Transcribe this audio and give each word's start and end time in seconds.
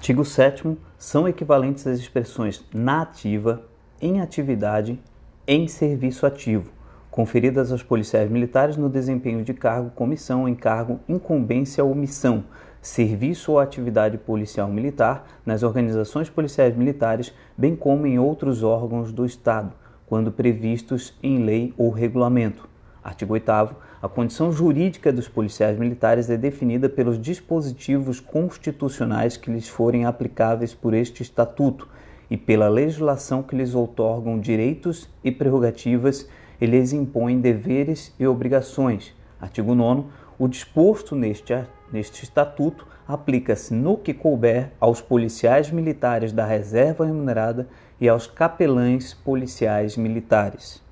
Artigo 0.00 0.24
7 0.24 0.78
são 0.96 1.28
equivalentes 1.28 1.86
as 1.86 1.98
expressões 1.98 2.64
na 2.72 3.02
ativa, 3.02 3.64
em 4.00 4.22
atividade, 4.22 4.98
em 5.46 5.68
serviço 5.68 6.24
ativo, 6.24 6.70
conferidas 7.10 7.70
aos 7.70 7.82
policiais 7.82 8.30
militares 8.30 8.78
no 8.78 8.88
desempenho 8.88 9.44
de 9.44 9.52
cargo, 9.52 9.90
comissão, 9.90 10.48
encargo, 10.48 11.00
incumbência 11.06 11.84
ou 11.84 11.94
missão, 11.94 12.44
serviço 12.80 13.52
ou 13.52 13.58
atividade 13.58 14.16
policial 14.16 14.70
militar 14.70 15.26
nas 15.44 15.62
organizações 15.62 16.30
policiais 16.30 16.74
militares, 16.74 17.30
bem 17.54 17.76
como 17.76 18.06
em 18.06 18.18
outros 18.18 18.62
órgãos 18.62 19.12
do 19.12 19.26
Estado, 19.26 19.74
quando 20.06 20.32
previstos 20.32 21.14
em 21.22 21.44
lei 21.44 21.74
ou 21.76 21.90
regulamento. 21.90 22.66
Artigo 23.02 23.32
8 23.32 23.50
a 24.02 24.08
condição 24.08 24.52
jurídica 24.52 25.12
dos 25.12 25.28
policiais 25.28 25.78
militares 25.78 26.28
é 26.28 26.36
definida 26.36 26.88
pelos 26.88 27.20
dispositivos 27.20 28.20
constitucionais 28.20 29.36
que 29.36 29.50
lhes 29.50 29.68
forem 29.68 30.04
aplicáveis 30.04 30.74
por 30.74 30.92
este 30.92 31.22
estatuto 31.22 31.88
e 32.30 32.36
pela 32.36 32.68
legislação 32.68 33.42
que 33.42 33.56
lhes 33.56 33.74
outorgam 33.74 34.38
direitos 34.38 35.08
e 35.24 35.32
prerrogativas 35.32 36.28
e 36.60 36.66
lhes 36.66 36.92
impõem 36.92 37.40
deveres 37.40 38.14
e 38.18 38.26
obrigações. 38.26 39.14
Artigo 39.40 39.74
9 39.74 40.04
o 40.38 40.48
disposto 40.48 41.14
neste, 41.14 41.54
neste 41.92 42.24
estatuto 42.24 42.86
aplica-se 43.06 43.74
no 43.74 43.98
que 43.98 44.14
couber 44.14 44.72
aos 44.80 45.02
policiais 45.02 45.70
militares 45.70 46.32
da 46.32 46.46
reserva 46.46 47.04
remunerada 47.04 47.68
e 48.00 48.08
aos 48.08 48.26
capelães 48.26 49.12
policiais 49.12 49.98
militares. 49.98 50.82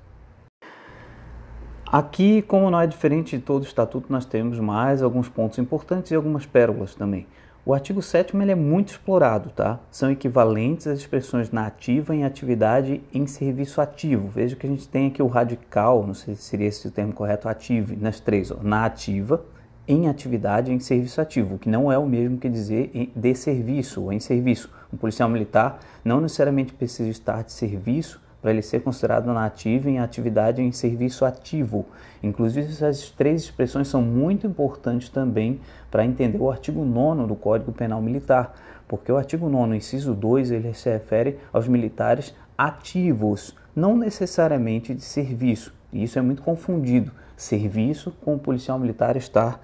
Aqui, 1.91 2.43
como 2.43 2.69
não 2.69 2.79
é 2.79 2.85
diferente 2.85 3.35
de 3.35 3.41
todo 3.41 3.63
o 3.63 3.65
estatuto, 3.65 4.13
nós 4.13 4.23
temos 4.23 4.59
mais 4.59 5.01
alguns 5.01 5.27
pontos 5.27 5.57
importantes 5.57 6.11
e 6.11 6.15
algumas 6.15 6.45
pérolas 6.45 6.93
também. 6.93 7.25
O 7.65 7.73
artigo 7.73 7.99
7 7.99 8.37
ele 8.37 8.51
é 8.51 8.55
muito 8.55 8.89
explorado, 8.89 9.49
tá? 9.49 9.79
São 9.89 10.11
equivalentes 10.11 10.85
às 10.85 10.99
expressões 10.99 11.49
na 11.49 11.65
ativa, 11.65 12.13
em 12.13 12.23
atividade, 12.23 13.01
em 13.11 13.25
serviço 13.25 13.81
ativo. 13.81 14.27
Veja 14.27 14.55
que 14.55 14.67
a 14.67 14.69
gente 14.69 14.87
tem 14.87 15.07
aqui 15.07 15.23
o 15.23 15.25
radical, 15.25 16.05
não 16.05 16.13
sei 16.13 16.35
se 16.35 16.43
seria 16.43 16.67
esse 16.67 16.87
o 16.87 16.91
termo 16.91 17.11
correto, 17.11 17.49
ativo, 17.49 17.95
nas 17.99 18.19
três, 18.19 18.51
ó, 18.51 18.57
na 18.61 18.85
ativa, 18.85 19.43
em 19.87 20.07
atividade, 20.07 20.71
em 20.71 20.79
serviço 20.79 21.19
ativo, 21.19 21.57
que 21.57 21.69
não 21.69 21.91
é 21.91 21.97
o 21.97 22.05
mesmo 22.05 22.37
que 22.37 22.47
dizer 22.47 23.11
de 23.15 23.33
serviço 23.33 24.03
ou 24.03 24.13
em 24.13 24.19
serviço. 24.19 24.69
Um 24.93 24.97
policial 24.97 25.27
militar 25.27 25.79
não 26.05 26.21
necessariamente 26.21 26.71
precisa 26.71 27.09
estar 27.09 27.43
de 27.43 27.51
serviço 27.51 28.21
para 28.41 28.51
ele 28.51 28.61
ser 28.61 28.81
considerado 28.81 29.25
na 29.27 29.45
ativa 29.45 29.89
em 29.89 29.99
atividade 29.99 30.61
em 30.61 30.71
serviço 30.71 31.25
ativo. 31.25 31.85
Inclusive, 32.23 32.71
essas 32.71 33.09
três 33.09 33.43
expressões 33.43 33.87
são 33.87 34.01
muito 34.01 34.47
importantes 34.47 35.09
também 35.09 35.59
para 35.91 36.05
entender 36.05 36.37
o 36.37 36.49
artigo 36.49 36.83
9 36.85 37.27
do 37.27 37.35
Código 37.35 37.71
Penal 37.71 38.01
Militar, 38.01 38.53
porque 38.87 39.11
o 39.11 39.17
artigo 39.17 39.49
9, 39.49 39.75
inciso 39.75 40.13
2, 40.13 40.51
ele 40.51 40.73
se 40.73 40.89
refere 40.89 41.37
aos 41.51 41.67
militares 41.67 42.33
ativos, 42.57 43.55
não 43.75 43.95
necessariamente 43.95 44.93
de 44.93 45.03
serviço. 45.03 45.73
E 45.91 46.03
isso 46.03 46.17
é 46.19 46.21
muito 46.21 46.41
confundido. 46.41 47.11
Serviço 47.35 48.11
com 48.23 48.35
o 48.35 48.39
policial 48.39 48.77
militar 48.77 49.15
estar 49.15 49.61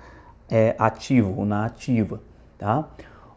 é, 0.50 0.76
ativo 0.78 1.40
ou 1.40 1.46
na 1.46 1.66
ativa. 1.66 2.22
Tá? 2.58 2.88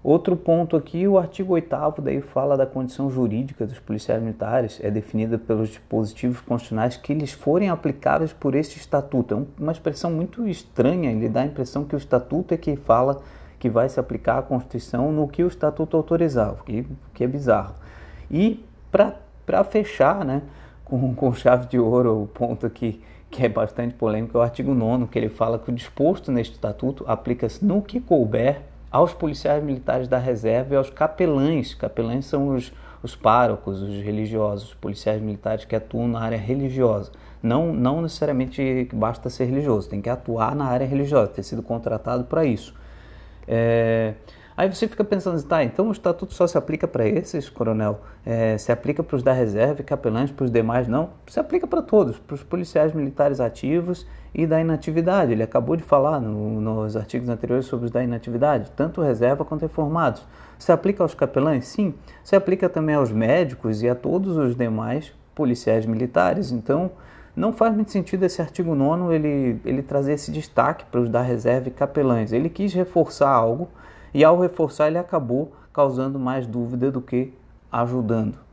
Outro 0.02 0.36
ponto 0.36 0.76
aqui, 0.76 1.08
o 1.08 1.18
artigo 1.18 1.54
8 1.54 2.02
daí 2.02 2.20
fala 2.20 2.56
da 2.56 2.64
condição 2.64 3.10
jurídica 3.10 3.66
dos 3.66 3.80
policiais 3.80 4.22
militares, 4.22 4.78
é 4.80 4.90
definida 4.90 5.36
pelos 5.36 5.70
dispositivos 5.70 6.40
constitucionais 6.40 6.96
que 6.96 7.12
lhes 7.12 7.32
forem 7.32 7.68
aplicáveis 7.68 8.32
por 8.32 8.54
este 8.54 8.78
estatuto. 8.78 9.34
É 9.34 9.62
uma 9.62 9.72
expressão 9.72 10.10
muito 10.10 10.46
estranha, 10.46 11.10
ele 11.10 11.28
dá 11.28 11.40
a 11.40 11.46
impressão 11.46 11.84
que 11.84 11.96
o 11.96 11.98
estatuto 11.98 12.54
é 12.54 12.56
que 12.56 12.76
fala 12.76 13.20
que 13.58 13.68
vai 13.68 13.88
se 13.88 13.98
aplicar 13.98 14.38
à 14.38 14.42
Constituição 14.42 15.10
no 15.10 15.26
que 15.26 15.42
o 15.42 15.48
estatuto 15.48 15.96
autorizar, 15.96 16.52
o 16.52 16.62
que, 16.62 16.86
que 17.12 17.24
é 17.24 17.26
bizarro. 17.26 17.74
E 18.30 18.64
para 18.92 19.64
fechar, 19.64 20.24
né, 20.24 20.42
com, 20.84 21.12
com 21.16 21.32
chave 21.32 21.66
de 21.66 21.78
ouro, 21.78 22.22
o 22.22 22.26
ponto 22.28 22.64
aqui 22.64 23.02
que 23.30 23.44
é 23.44 23.48
bastante 23.48 23.94
polêmico, 23.94 24.38
é 24.38 24.40
o 24.40 24.42
artigo 24.42 24.72
9 24.72 25.08
que 25.08 25.18
ele 25.18 25.28
fala 25.28 25.58
que 25.58 25.70
o 25.70 25.74
disposto 25.74 26.32
neste 26.32 26.54
estatuto 26.54 27.04
aplica-se 27.06 27.62
no 27.62 27.82
que 27.82 28.00
couber 28.00 28.62
aos 28.90 29.12
policiais 29.12 29.62
militares 29.62 30.08
da 30.08 30.18
reserva 30.18 30.74
e 30.74 30.76
aos 30.76 30.90
capelães. 30.90 31.74
Capelães 31.74 32.26
são 32.26 32.54
os, 32.54 32.72
os 33.02 33.14
párocos, 33.14 33.82
os 33.82 34.02
religiosos, 34.02 34.68
os 34.68 34.74
policiais 34.74 35.20
militares 35.20 35.64
que 35.64 35.76
atuam 35.76 36.08
na 36.08 36.20
área 36.20 36.38
religiosa. 36.38 37.12
Não, 37.42 37.72
não 37.72 38.02
necessariamente 38.02 38.88
basta 38.92 39.30
ser 39.30 39.44
religioso, 39.44 39.88
tem 39.88 40.00
que 40.00 40.10
atuar 40.10 40.56
na 40.56 40.64
área 40.64 40.86
religiosa, 40.86 41.28
ter 41.28 41.42
sido 41.42 41.62
contratado 41.62 42.24
para 42.24 42.44
isso. 42.44 42.74
É, 43.46 44.14
Aí 44.58 44.68
você 44.68 44.88
fica 44.88 45.04
pensando, 45.04 45.40
tá, 45.44 45.62
então 45.62 45.86
o 45.88 45.92
estatuto 45.92 46.34
só 46.34 46.44
se 46.44 46.58
aplica 46.58 46.88
para 46.88 47.06
esses, 47.06 47.48
coronel? 47.48 48.00
É, 48.26 48.58
se 48.58 48.72
aplica 48.72 49.04
para 49.04 49.14
os 49.14 49.22
da 49.22 49.32
reserva 49.32 49.82
e 49.82 49.84
capelães, 49.84 50.32
para 50.32 50.46
os 50.46 50.50
demais 50.50 50.88
não? 50.88 51.10
Se 51.28 51.38
aplica 51.38 51.64
para 51.64 51.80
todos, 51.80 52.18
para 52.18 52.34
os 52.34 52.42
policiais 52.42 52.92
militares 52.92 53.38
ativos 53.38 54.04
e 54.34 54.48
da 54.48 54.60
inatividade. 54.60 55.30
Ele 55.30 55.44
acabou 55.44 55.76
de 55.76 55.84
falar 55.84 56.18
no, 56.18 56.60
nos 56.60 56.96
artigos 56.96 57.28
anteriores 57.28 57.66
sobre 57.66 57.86
os 57.86 57.92
da 57.92 58.02
inatividade, 58.02 58.72
tanto 58.74 59.00
reserva 59.00 59.44
quanto 59.44 59.62
reformados. 59.62 60.26
Se 60.58 60.72
aplica 60.72 61.04
aos 61.04 61.14
capelães? 61.14 61.64
Sim. 61.68 61.94
Se 62.24 62.34
aplica 62.34 62.68
também 62.68 62.96
aos 62.96 63.12
médicos 63.12 63.80
e 63.84 63.88
a 63.88 63.94
todos 63.94 64.36
os 64.36 64.56
demais 64.56 65.12
policiais 65.36 65.86
militares. 65.86 66.50
Então, 66.50 66.90
não 67.36 67.52
faz 67.52 67.72
muito 67.76 67.92
sentido 67.92 68.24
esse 68.24 68.42
artigo 68.42 68.74
9 68.74 69.14
ele, 69.14 69.60
ele 69.64 69.82
trazer 69.84 70.14
esse 70.14 70.32
destaque 70.32 70.84
para 70.86 71.00
os 71.00 71.08
da 71.08 71.22
reserva 71.22 71.68
e 71.68 71.70
capelães. 71.70 72.32
Ele 72.32 72.48
quis 72.48 72.74
reforçar 72.74 73.30
algo 73.30 73.68
e 74.18 74.24
ao 74.24 74.40
reforçar 74.40 74.88
ele 74.88 74.98
acabou 74.98 75.52
causando 75.72 76.18
mais 76.18 76.44
dúvida 76.44 76.90
do 76.90 77.00
que 77.00 77.32
ajudando. 77.70 78.47